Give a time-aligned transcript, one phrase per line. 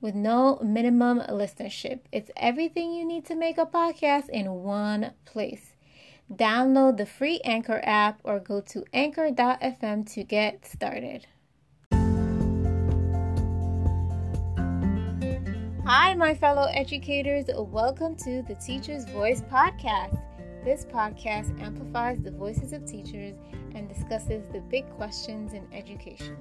[0.00, 2.00] With no minimum listenership.
[2.12, 5.74] It's everything you need to make a podcast in one place.
[6.32, 11.26] Download the free Anchor app or go to anchor.fm to get started.
[15.84, 17.46] Hi, my fellow educators.
[17.56, 20.22] Welcome to the Teacher's Voice Podcast.
[20.64, 23.36] This podcast amplifies the voices of teachers
[23.74, 26.36] and discusses the big questions in education.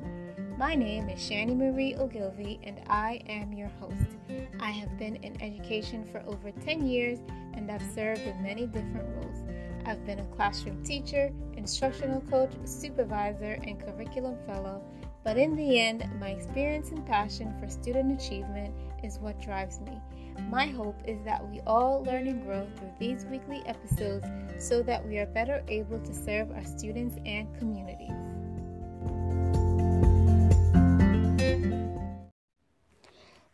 [0.58, 4.18] My name is Shani Marie Ogilvy, and I am your host.
[4.60, 7.20] I have been in education for over 10 years
[7.54, 9.38] and I've served in many different roles.
[9.86, 14.84] I've been a classroom teacher, instructional coach, supervisor, and curriculum fellow,
[15.24, 20.02] but in the end, my experience and passion for student achievement is what drives me.
[20.50, 24.26] My hope is that we all learn and grow through these weekly episodes
[24.58, 28.27] so that we are better able to serve our students and communities.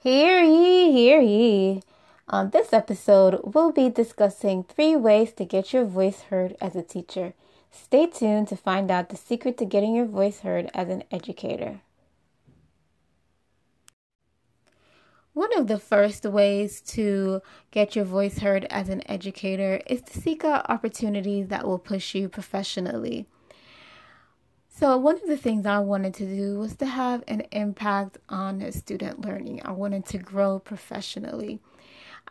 [0.03, 1.81] Hear ye, hear ye.
[2.27, 6.83] On this episode, we'll be discussing three ways to get your voice heard as a
[6.83, 7.35] teacher.
[7.71, 11.79] Stay tuned to find out the secret to getting your voice heard as an educator.
[15.31, 20.19] One of the first ways to get your voice heard as an educator is to
[20.19, 23.25] seek out opportunities that will push you professionally.
[24.75, 28.71] So, one of the things I wanted to do was to have an impact on
[28.71, 29.61] student learning.
[29.63, 31.59] I wanted to grow professionally.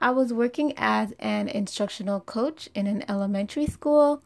[0.00, 4.24] I was working as an instructional coach in an elementary school,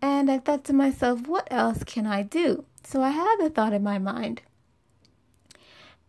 [0.00, 2.64] and I thought to myself, what else can I do?
[2.84, 4.40] So, I had a thought in my mind.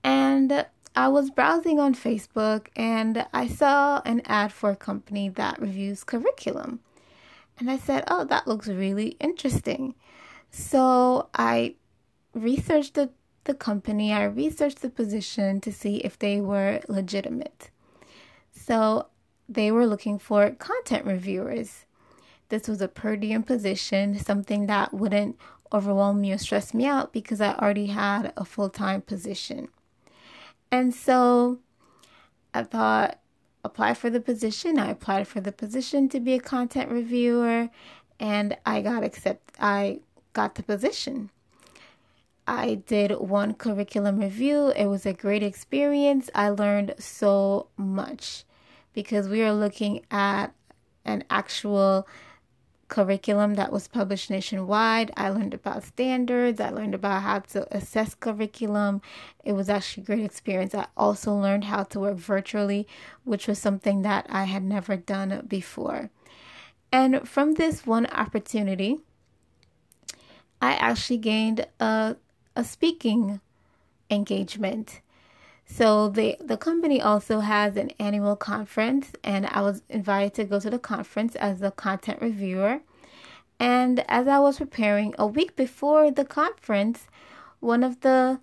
[0.01, 0.65] And
[0.95, 6.05] I was browsing on Facebook and I saw an ad for a company that reviews
[6.05, 6.79] curriculum.
[7.59, 9.95] And I said, oh, that looks really interesting.
[10.55, 11.73] So I
[12.35, 13.09] researched the,
[13.45, 17.71] the company, I researched the position to see if they were legitimate.
[18.51, 19.07] So
[19.49, 21.85] they were looking for content reviewers.
[22.49, 25.39] This was a per diem position, something that wouldn't
[25.73, 29.69] overwhelm me or stress me out because I already had a full time position.
[30.71, 31.57] And so
[32.53, 33.19] I thought,
[33.63, 34.77] apply for the position.
[34.77, 37.69] I applied for the position to be a content reviewer
[38.19, 39.55] and I got accepted.
[39.59, 40.01] I
[40.33, 41.29] got the position.
[42.45, 44.73] I did one curriculum review.
[44.75, 46.29] It was a great experience.
[46.35, 48.43] I learned so much
[48.93, 50.53] because we are looking at
[51.05, 52.07] an actual
[52.89, 55.11] curriculum that was published nationwide.
[55.15, 56.59] I learned about standards.
[56.59, 59.01] I learned about how to assess curriculum.
[59.43, 60.75] It was actually a great experience.
[60.75, 62.87] I also learned how to work virtually,
[63.23, 66.11] which was something that I had never done before.
[66.91, 68.99] And from this one opportunity,
[70.63, 72.15] I actually gained a,
[72.55, 73.41] a speaking
[74.09, 75.01] engagement.
[75.65, 80.61] So the the company also has an annual conference and I was invited to go
[80.61, 82.79] to the conference as a content reviewer.
[83.59, 87.07] And as I was preparing a week before the conference,
[87.59, 88.39] one of the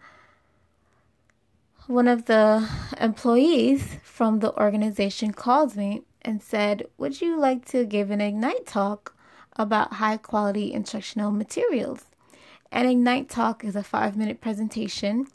[1.86, 2.69] one of the
[3.00, 8.66] employees from the organization called me and said, "Would you like to give an Ignite
[8.66, 9.14] talk
[9.56, 12.09] about high quality instructional materials?"
[12.72, 15.26] An Ignite Talk is a five minute presentation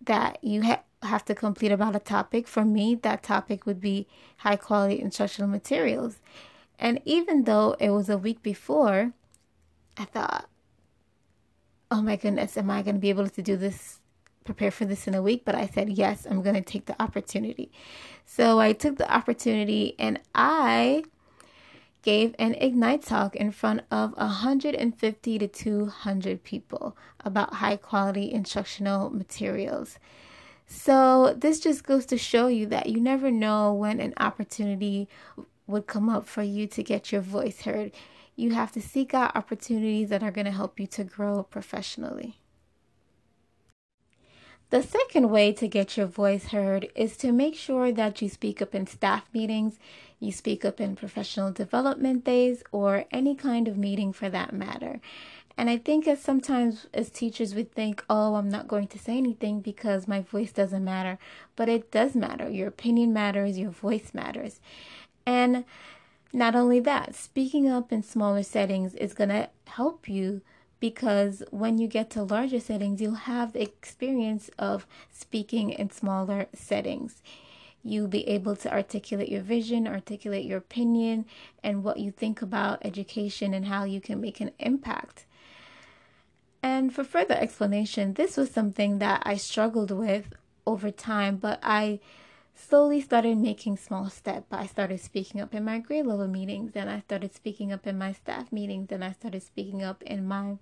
[0.00, 2.48] that you ha- have to complete about a topic.
[2.48, 4.06] For me, that topic would be
[4.38, 6.18] high quality instructional materials.
[6.78, 9.12] And even though it was a week before,
[9.96, 10.48] I thought,
[11.90, 14.00] oh my goodness, am I going to be able to do this,
[14.44, 15.44] prepare for this in a week?
[15.44, 17.70] But I said, yes, I'm going to take the opportunity.
[18.24, 21.04] So I took the opportunity and I
[22.04, 29.08] gave an Ignite talk in front of 150 to 200 people about high quality instructional
[29.08, 29.98] materials.
[30.66, 35.08] So, this just goes to show you that you never know when an opportunity
[35.66, 37.92] would come up for you to get your voice heard.
[38.36, 42.38] You have to seek out opportunities that are going to help you to grow professionally.
[44.70, 48.60] The second way to get your voice heard is to make sure that you speak
[48.60, 49.78] up in staff meetings,
[50.18, 55.00] you speak up in professional development days, or any kind of meeting for that matter.
[55.56, 59.16] And I think as sometimes as teachers we think, oh, I'm not going to say
[59.16, 61.18] anything because my voice doesn't matter.
[61.54, 62.48] But it does matter.
[62.50, 64.60] Your opinion matters, your voice matters.
[65.24, 65.64] And
[66.34, 70.40] Not only that, speaking up in smaller settings is going to help you
[70.84, 76.44] because when you get to larger settings, you'll have the experience of speaking in smaller
[76.52, 77.22] settings.
[77.82, 81.24] You'll be able to articulate your vision, articulate your opinion,
[81.62, 85.24] and what you think about education and how you can make an impact.
[86.62, 90.34] And for further explanation, this was something that I struggled with
[90.66, 92.00] over time, but I
[92.54, 94.48] slowly started making small steps.
[94.50, 97.96] I started speaking up in my grade level meetings, then I started speaking up in
[97.96, 100.56] my staff meetings, then I started speaking up in my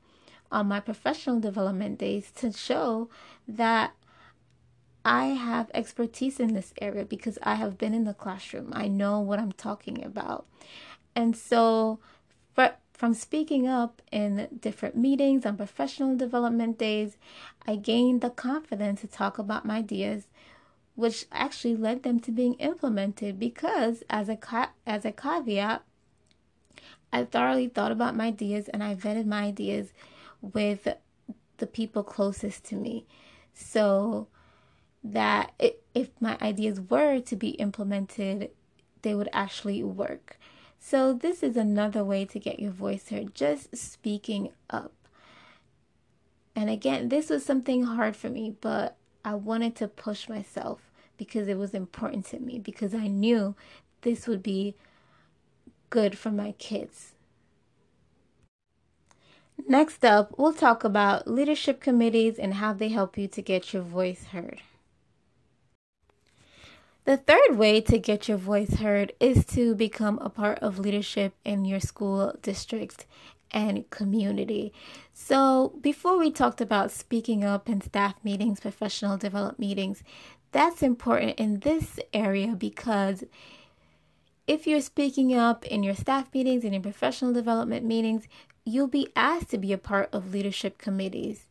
[0.53, 3.09] on my professional development days to show
[3.49, 3.95] that
[5.05, 8.73] I have expertise in this area because I have been in the classroom.
[8.73, 10.47] I know what I'm talking about.
[11.17, 11.99] And so
[12.55, 17.17] for, from speaking up in different meetings on professional development days,
[17.67, 20.29] I gained the confidence to talk about my ideas
[20.95, 24.39] which actually led them to being implemented because as a
[24.87, 25.83] as a caveat
[27.13, 29.93] I thoroughly thought about my ideas and I vetted my ideas
[30.43, 30.89] with
[31.57, 33.07] the people closest to me.
[33.55, 34.29] So
[35.03, 35.53] that
[35.95, 38.51] if my ideas were to be implemented
[39.03, 40.39] they would actually work.
[40.79, 44.93] So this is another way to get your voice heard just speaking up.
[46.55, 51.47] And again this was something hard for me but I wanted to push myself because
[51.49, 53.55] it was important to me, because I knew
[54.01, 54.75] this would be
[55.91, 57.12] good for my kids.
[59.69, 63.83] Next up, we'll talk about leadership committees and how they help you to get your
[63.83, 64.61] voice heard.
[67.05, 71.35] The third way to get your voice heard is to become a part of leadership
[71.45, 73.07] in your school district
[73.51, 74.73] and community.
[75.13, 80.03] So, before we talked about speaking up in staff meetings, professional development meetings,
[80.53, 83.25] that's important in this area because
[84.47, 88.29] if you're speaking up in your staff meetings and in professional development meetings,
[88.65, 91.47] you'll be asked to be a part of leadership committees.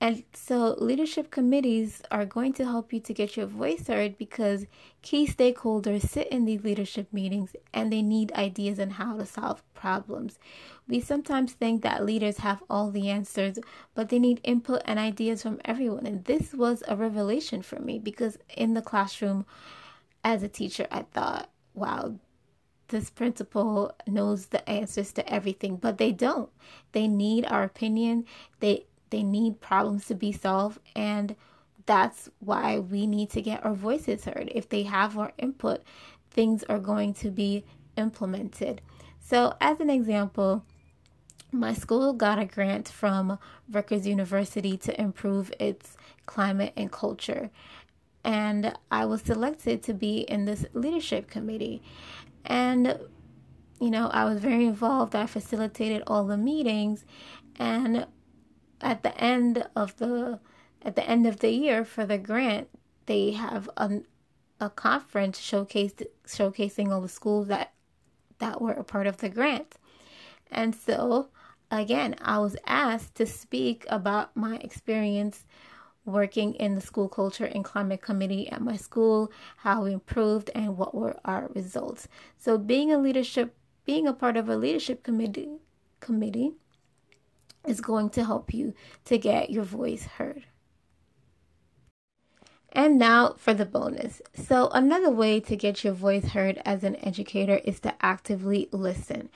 [0.00, 4.66] And so, leadership committees are going to help you to get your voice heard because
[5.02, 9.62] key stakeholders sit in these leadership meetings and they need ideas on how to solve
[9.72, 10.38] problems.
[10.88, 13.58] We sometimes think that leaders have all the answers,
[13.94, 16.06] but they need input and ideas from everyone.
[16.06, 19.46] And this was a revelation for me because in the classroom,
[20.22, 22.16] as a teacher, I thought, wow,
[22.94, 26.48] this principal knows the answers to everything, but they don't.
[26.92, 28.24] They need our opinion.
[28.60, 31.34] They they need problems to be solved and
[31.86, 34.50] that's why we need to get our voices heard.
[34.54, 35.82] If they have our input,
[36.30, 37.64] things are going to be
[37.96, 38.80] implemented.
[39.20, 40.64] So, as an example,
[41.50, 43.38] my school got a grant from
[43.70, 47.50] Rutgers University to improve its climate and culture.
[48.24, 51.82] And I was selected to be in this leadership committee.
[52.44, 52.98] And,
[53.80, 55.14] you know, I was very involved.
[55.14, 57.04] I facilitated all the meetings.
[57.56, 58.06] And
[58.80, 60.38] at the end of the
[60.82, 62.68] at the end of the year for the grant,
[63.06, 64.00] they have a,
[64.60, 67.72] a conference showcased showcasing all the schools that
[68.38, 69.76] that were a part of the grant.
[70.50, 71.28] And so
[71.70, 75.44] again, I was asked to speak about my experience
[76.04, 80.76] working in the school culture and climate committee at my school, how we improved and
[80.76, 82.08] what were our results.
[82.38, 83.54] So being a leadership
[83.84, 85.58] being a part of a leadership committee
[86.00, 86.52] committee
[87.66, 90.46] is going to help you to get your voice heard.
[92.74, 94.20] And now for the bonus.
[94.34, 99.30] So, another way to get your voice heard as an educator is to actively listen.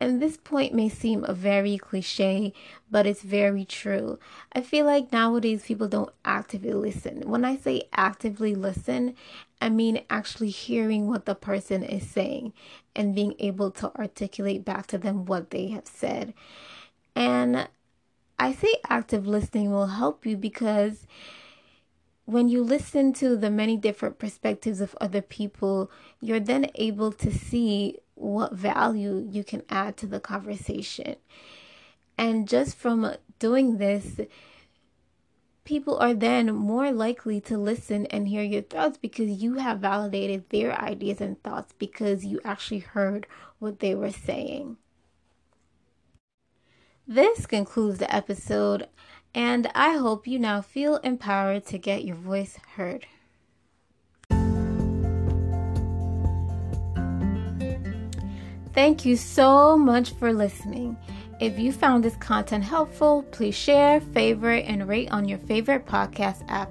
[0.00, 2.52] And this point may seem a very cliche,
[2.90, 4.18] but it's very true.
[4.52, 7.28] I feel like nowadays people don't actively listen.
[7.28, 9.14] When I say actively listen,
[9.60, 12.54] I mean actually hearing what the person is saying
[12.96, 16.32] and being able to articulate back to them what they have said.
[17.14, 17.68] And
[18.38, 21.06] I say active listening will help you because
[22.30, 27.32] when you listen to the many different perspectives of other people, you're then able to
[27.32, 31.16] see what value you can add to the conversation.
[32.16, 34.20] And just from doing this,
[35.64, 40.48] people are then more likely to listen and hear your thoughts because you have validated
[40.50, 43.26] their ideas and thoughts because you actually heard
[43.58, 44.76] what they were saying.
[47.08, 48.88] This concludes the episode,
[49.34, 53.06] and I hope you now feel empowered to get your voice heard.
[58.72, 60.96] Thank you so much for listening.
[61.40, 66.44] If you found this content helpful, please share, favorite, and rate on your favorite podcast
[66.48, 66.70] app.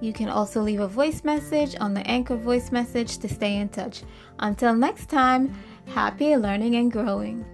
[0.00, 3.68] You can also leave a voice message on the Anchor voice message to stay in
[3.68, 4.02] touch.
[4.38, 5.54] Until next time,
[5.94, 7.44] Happy learning and growing.